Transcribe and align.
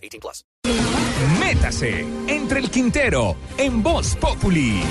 18 0.00 0.20
plus. 0.20 0.44
Métase 1.38 2.06
entre 2.26 2.60
el 2.60 2.70
Quintero 2.70 3.36
en 3.58 3.82
Voz 3.82 4.16
Populi. 4.16 4.82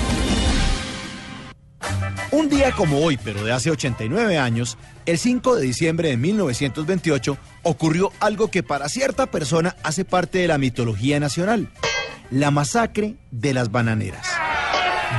Un 2.32 2.50
día 2.50 2.72
como 2.74 3.00
hoy, 3.00 3.18
pero 3.24 3.44
de 3.44 3.52
hace 3.52 3.72
89 3.72 4.38
años, 4.38 4.78
el 5.06 5.18
5 5.18 5.56
de 5.56 5.64
diciembre 5.64 6.10
de 6.10 6.18
1928, 6.18 7.38
ocurrió 7.64 8.12
algo 8.20 8.52
que 8.52 8.62
para 8.62 8.90
cierta 8.90 9.32
persona 9.32 9.76
hace 9.84 10.06
parte 10.06 10.40
de 10.40 10.48
la 10.48 10.58
mitología 10.58 11.20
nacional. 11.20 11.72
La 12.30 12.52
masacre 12.52 13.16
de 13.32 13.54
las 13.54 13.72
bananeras. 13.72 14.29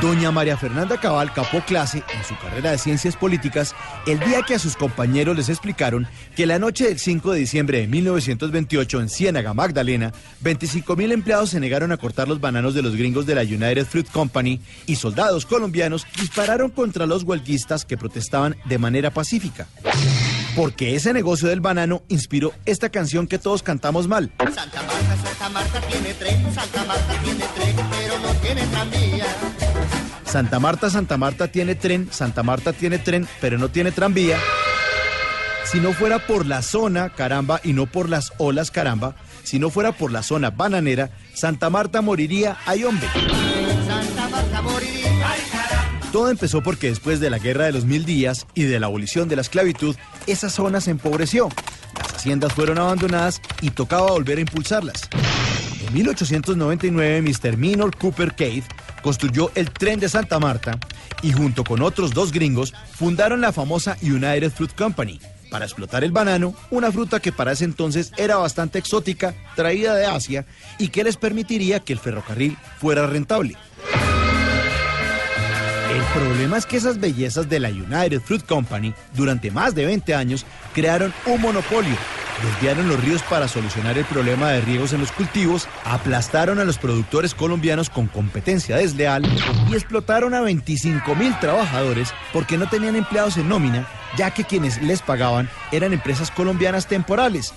Doña 0.00 0.30
María 0.30 0.56
Fernanda 0.56 0.98
Cabal 0.98 1.30
capó 1.34 1.60
clase 1.60 2.02
en 2.16 2.24
su 2.24 2.34
carrera 2.38 2.70
de 2.70 2.78
ciencias 2.78 3.16
políticas 3.16 3.74
el 4.06 4.18
día 4.20 4.40
que 4.46 4.54
a 4.54 4.58
sus 4.58 4.74
compañeros 4.74 5.36
les 5.36 5.50
explicaron 5.50 6.06
que 6.34 6.46
la 6.46 6.58
noche 6.58 6.88
del 6.88 6.98
5 6.98 7.32
de 7.32 7.38
diciembre 7.38 7.80
de 7.80 7.86
1928 7.86 9.00
en 9.00 9.08
Ciénaga, 9.10 9.52
Magdalena, 9.52 10.12
25 10.40 10.96
mil 10.96 11.12
empleados 11.12 11.50
se 11.50 11.60
negaron 11.60 11.92
a 11.92 11.98
cortar 11.98 12.28
los 12.28 12.40
bananos 12.40 12.72
de 12.72 12.80
los 12.80 12.96
gringos 12.96 13.26
de 13.26 13.34
la 13.34 13.42
United 13.42 13.84
Fruit 13.84 14.10
Company 14.10 14.60
y 14.86 14.96
soldados 14.96 15.44
colombianos 15.44 16.06
dispararon 16.18 16.70
contra 16.70 17.04
los 17.04 17.24
huelguistas 17.24 17.84
que 17.84 17.98
protestaban 17.98 18.56
de 18.64 18.78
manera 18.78 19.10
pacífica. 19.10 19.66
Porque 20.56 20.96
ese 20.96 21.12
negocio 21.12 21.48
del 21.48 21.60
banano 21.60 22.02
inspiró 22.08 22.52
esta 22.66 22.88
canción 22.88 23.26
que 23.26 23.38
todos 23.38 23.62
cantamos 23.62 24.08
mal. 24.08 24.32
Santa 24.38 24.82
Marta, 24.82 25.16
Santa 25.22 25.48
Marta 25.48 25.80
tiene 25.80 26.14
tren, 26.14 26.54
Santa 26.54 26.84
Marta 26.84 27.14
tiene 27.22 27.44
tren, 27.54 27.76
pero 27.90 28.18
no 28.18 28.34
tiene 28.40 28.66
tranvía. 28.66 29.26
Santa 30.24 30.58
Marta, 30.60 30.90
Santa 30.90 31.16
Marta 31.16 31.48
tiene 31.48 31.74
tren, 31.74 32.08
Santa 32.10 32.42
Marta 32.42 32.72
tiene 32.72 32.98
tren, 32.98 33.28
pero 33.40 33.58
no 33.58 33.68
tiene 33.68 33.92
tranvía. 33.92 34.38
Si 35.64 35.78
no 35.80 35.92
fuera 35.92 36.18
por 36.26 36.46
la 36.46 36.62
zona, 36.62 37.10
caramba, 37.10 37.60
y 37.62 37.72
no 37.72 37.86
por 37.86 38.08
las 38.08 38.32
olas, 38.38 38.70
caramba, 38.70 39.14
si 39.44 39.60
no 39.60 39.70
fuera 39.70 39.92
por 39.92 40.10
la 40.10 40.22
zona 40.22 40.50
bananera, 40.50 41.10
Santa 41.34 41.70
Marta 41.70 42.00
moriría, 42.00 42.58
ay 42.66 42.84
hombre. 42.84 43.08
Todo 46.12 46.28
empezó 46.28 46.60
porque 46.60 46.88
después 46.88 47.20
de 47.20 47.30
la 47.30 47.38
Guerra 47.38 47.66
de 47.66 47.72
los 47.72 47.84
Mil 47.84 48.04
Días 48.04 48.46
y 48.54 48.64
de 48.64 48.80
la 48.80 48.86
abolición 48.86 49.28
de 49.28 49.36
la 49.36 49.42
esclavitud, 49.42 49.94
esa 50.26 50.50
zona 50.50 50.80
se 50.80 50.90
empobreció. 50.90 51.48
Las 51.96 52.14
haciendas 52.14 52.52
fueron 52.52 52.78
abandonadas 52.78 53.40
y 53.60 53.70
tocaba 53.70 54.10
volver 54.10 54.38
a 54.38 54.40
impulsarlas. 54.40 55.08
En 55.86 55.94
1899, 55.94 57.22
Mr. 57.22 57.56
Minor 57.56 57.96
Cooper 57.96 58.34
Cave 58.34 58.64
construyó 59.02 59.52
el 59.54 59.70
tren 59.70 60.00
de 60.00 60.08
Santa 60.08 60.40
Marta 60.40 60.78
y 61.22 61.32
junto 61.32 61.62
con 61.62 61.80
otros 61.80 62.12
dos 62.12 62.32
gringos 62.32 62.74
fundaron 62.92 63.40
la 63.40 63.52
famosa 63.52 63.96
United 64.02 64.50
Fruit 64.50 64.74
Company 64.74 65.20
para 65.50 65.64
explotar 65.64 66.04
el 66.04 66.12
banano, 66.12 66.54
una 66.70 66.90
fruta 66.92 67.20
que 67.20 67.32
para 67.32 67.52
ese 67.52 67.64
entonces 67.64 68.12
era 68.16 68.36
bastante 68.36 68.78
exótica, 68.78 69.34
traída 69.56 69.94
de 69.96 70.06
Asia 70.06 70.46
y 70.78 70.88
que 70.88 71.04
les 71.04 71.16
permitiría 71.16 71.80
que 71.80 71.92
el 71.92 71.98
ferrocarril 71.98 72.56
fuera 72.78 73.06
rentable. 73.06 73.56
El 75.90 76.02
problema 76.14 76.56
es 76.56 76.66
que 76.66 76.76
esas 76.76 77.00
bellezas 77.00 77.48
de 77.48 77.58
la 77.58 77.68
United 77.68 78.20
Fruit 78.20 78.46
Company 78.46 78.94
durante 79.14 79.50
más 79.50 79.74
de 79.74 79.86
20 79.86 80.14
años 80.14 80.46
crearon 80.72 81.12
un 81.26 81.40
monopolio. 81.40 81.96
Desviaron 82.44 82.88
los 82.88 83.02
ríos 83.02 83.22
para 83.24 83.48
solucionar 83.48 83.98
el 83.98 84.04
problema 84.04 84.50
de 84.50 84.60
riegos 84.60 84.92
en 84.92 85.00
los 85.00 85.10
cultivos, 85.10 85.66
aplastaron 85.84 86.60
a 86.60 86.64
los 86.64 86.78
productores 86.78 87.34
colombianos 87.34 87.90
con 87.90 88.06
competencia 88.06 88.76
desleal 88.76 89.24
y 89.68 89.74
explotaron 89.74 90.32
a 90.32 90.40
25 90.42 91.14
mil 91.16 91.36
trabajadores 91.40 92.14
porque 92.32 92.56
no 92.56 92.68
tenían 92.68 92.94
empleados 92.94 93.36
en 93.36 93.48
nómina, 93.48 93.86
ya 94.16 94.30
que 94.30 94.44
quienes 94.44 94.80
les 94.80 95.02
pagaban 95.02 95.50
eran 95.72 95.92
empresas 95.92 96.30
colombianas 96.30 96.86
temporales, 96.86 97.52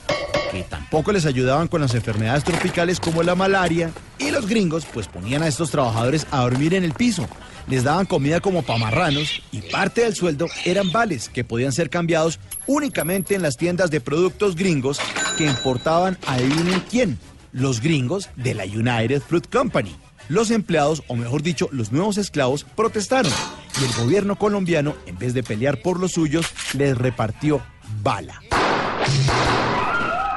que 0.54 0.64
tampoco 0.64 1.12
les 1.12 1.26
ayudaban 1.26 1.68
con 1.68 1.82
las 1.82 1.96
enfermedades 1.96 2.44
tropicales 2.44 3.00
como 3.00 3.24
la 3.24 3.36
malaria, 3.36 3.92
y 4.20 4.32
los 4.32 4.48
gringos 4.48 4.86
pues 4.94 5.08
ponían 5.08 5.44
a 5.44 5.48
estos 5.48 5.72
trabajadores 5.72 6.28
a 6.32 6.42
dormir 6.42 6.74
en 6.74 6.84
el 6.84 6.94
piso 6.94 7.28
les 7.68 7.84
daban 7.84 8.06
comida 8.06 8.40
como 8.40 8.64
pamarranos 8.64 9.42
y 9.52 9.62
parte 9.62 10.02
del 10.02 10.16
sueldo 10.16 10.48
eran 10.66 10.92
vales 10.92 11.30
que 11.30 11.44
podían 11.44 11.72
ser 11.72 11.90
cambiados 11.90 12.40
únicamente 12.68 13.36
en 13.36 13.42
las 13.42 13.58
tiendas 13.58 13.90
de 13.92 14.02
productos 14.02 14.56
gringos 14.56 15.00
que 15.38 15.46
importaban 15.46 16.18
a 16.28 16.34
adivinen 16.34 16.84
quién, 16.90 17.20
los 17.52 17.82
gringos 17.82 18.30
de 18.36 18.54
la 18.54 18.66
United 18.66 19.22
Fruit 19.22 19.48
Company. 19.50 19.96
Los 20.30 20.52
empleados, 20.52 21.04
o 21.08 21.16
mejor 21.16 21.44
dicho, 21.44 21.68
los 21.72 21.92
nuevos 21.92 22.18
esclavos, 22.18 22.66
protestaron 22.76 23.32
y 23.80 23.84
el 23.84 23.94
gobierno 23.94 24.38
colombiano, 24.38 24.96
en 25.06 25.18
vez 25.18 25.34
de 25.34 25.44
pelear 25.44 25.82
por 25.82 26.00
los 26.00 26.14
suyos, 26.14 26.48
les 26.74 26.98
repartió 26.98 27.62
bala. 28.02 28.42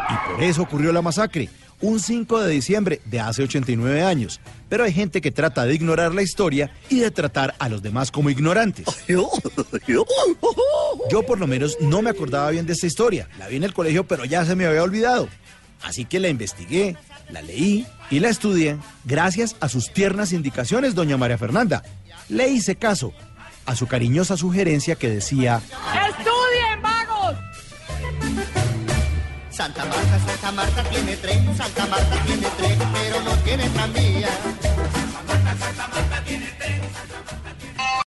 Y 0.09 0.33
por 0.33 0.43
eso 0.43 0.63
ocurrió 0.63 0.93
la 0.93 1.03
masacre 1.03 1.49
un 1.81 2.01
5 2.01 2.41
de 2.41 2.53
diciembre 2.53 3.01
de 3.05 3.21
hace 3.21 3.43
89 3.43 4.03
años. 4.03 4.41
Pero 4.69 4.85
hay 4.85 4.93
gente 4.93 5.21
que 5.21 5.31
trata 5.31 5.65
de 5.65 5.75
ignorar 5.75 6.15
la 6.15 6.23
historia 6.23 6.71
y 6.89 7.01
de 7.01 7.11
tratar 7.11 7.55
a 7.59 7.69
los 7.69 7.83
demás 7.83 8.11
como 8.11 8.31
ignorantes. 8.31 8.87
Yo 11.11 11.23
por 11.27 11.39
lo 11.39 11.47
menos 11.47 11.77
no 11.81 12.03
me 12.03 12.11
acordaba 12.11 12.51
bien 12.51 12.67
de 12.67 12.73
esta 12.73 12.87
historia. 12.87 13.29
La 13.39 13.49
vi 13.49 13.57
en 13.57 13.65
el 13.65 13.75
colegio, 13.75 14.07
pero 14.07 14.25
ya 14.25 14.45
se 14.45 14.57
me 14.57 14.67
había 14.67 14.83
olvidado. 14.83 15.29
Así 15.83 16.05
que 16.05 16.19
la 16.19 16.29
investigué, 16.29 16.97
la 17.31 17.43
leí 17.43 17.87
y 18.11 18.21
la 18.21 18.29
estudié 18.29 18.79
gracias 19.05 19.57
a 19.61 19.69
sus 19.69 19.93
tiernas 19.93 20.33
indicaciones, 20.33 20.95
doña 20.95 21.17
María 21.17 21.39
Fernanda. 21.39 21.83
Le 22.29 22.49
hice 22.49 22.77
caso 22.77 23.13
a 23.67 23.77
su 23.77 23.87
cariñosa 23.87 24.37
sugerencia 24.37 24.97
que 24.97 25.11
decía... 25.11 25.61
Marta, 30.17 30.33
Santa 30.33 30.53
Marta 30.53 30.83
tiene 30.85 31.17
tren, 31.17 31.57
Santa 31.57 31.87
Marta 31.87 32.23
tiene 32.25 32.47
tren, 32.57 32.79
pero 32.93 33.21
no 33.21 33.33
tiene 33.45 33.69
tranvía. 33.69 34.29
Santa 34.63 35.23
Marta, 35.27 35.57
Santa 35.59 35.89
Marta 35.89 36.25
tiene 36.25 36.47
tren, 36.59 36.81
Santa 36.95 37.23
Marta 37.27 37.46